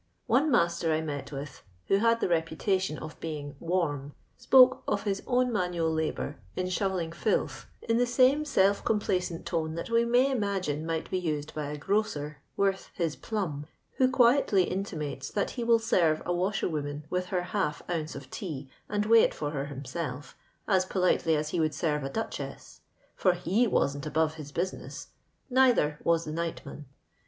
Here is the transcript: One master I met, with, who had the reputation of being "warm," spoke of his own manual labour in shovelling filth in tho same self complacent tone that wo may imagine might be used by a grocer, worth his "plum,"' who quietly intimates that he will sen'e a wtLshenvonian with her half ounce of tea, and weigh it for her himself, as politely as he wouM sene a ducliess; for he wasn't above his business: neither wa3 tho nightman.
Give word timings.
One 0.25 0.49
master 0.49 0.91
I 0.91 1.01
met, 1.01 1.31
with, 1.31 1.61
who 1.85 1.97
had 1.97 2.21
the 2.21 2.27
reputation 2.27 2.97
of 2.97 3.19
being 3.19 3.55
"warm," 3.59 4.15
spoke 4.35 4.81
of 4.87 5.03
his 5.03 5.21
own 5.27 5.53
manual 5.53 5.93
labour 5.93 6.37
in 6.55 6.69
shovelling 6.69 7.11
filth 7.11 7.67
in 7.83 7.99
tho 7.99 8.05
same 8.05 8.43
self 8.43 8.83
complacent 8.83 9.45
tone 9.45 9.75
that 9.75 9.91
wo 9.91 10.03
may 10.07 10.31
imagine 10.31 10.87
might 10.87 11.11
be 11.11 11.19
used 11.19 11.53
by 11.53 11.67
a 11.67 11.77
grocer, 11.77 12.39
worth 12.57 12.89
his 12.95 13.15
"plum,"' 13.15 13.67
who 13.97 14.09
quietly 14.09 14.63
intimates 14.63 15.29
that 15.29 15.51
he 15.51 15.63
will 15.63 15.77
sen'e 15.77 16.19
a 16.21 16.29
wtLshenvonian 16.33 17.03
with 17.11 17.27
her 17.27 17.43
half 17.43 17.83
ounce 17.87 18.15
of 18.15 18.31
tea, 18.31 18.67
and 18.89 19.05
weigh 19.05 19.21
it 19.21 19.35
for 19.35 19.51
her 19.51 19.67
himself, 19.67 20.35
as 20.67 20.83
politely 20.83 21.35
as 21.35 21.49
he 21.49 21.59
wouM 21.59 21.71
sene 21.71 22.03
a 22.03 22.09
ducliess; 22.09 22.79
for 23.15 23.33
he 23.33 23.67
wasn't 23.67 24.07
above 24.07 24.33
his 24.33 24.51
business: 24.51 25.09
neither 25.51 25.99
wa3 26.03 26.25
tho 26.25 26.31
nightman. 26.31 26.85